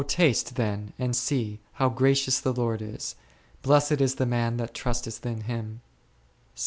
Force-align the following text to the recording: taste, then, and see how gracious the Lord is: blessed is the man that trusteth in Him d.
taste, 0.07 0.55
then, 0.55 0.91
and 0.97 1.15
see 1.15 1.59
how 1.73 1.87
gracious 1.87 2.39
the 2.39 2.51
Lord 2.51 2.81
is: 2.81 3.13
blessed 3.61 4.01
is 4.01 4.15
the 4.15 4.25
man 4.25 4.57
that 4.57 4.73
trusteth 4.73 5.23
in 5.27 5.41
Him 5.41 5.79
d. 6.55 6.59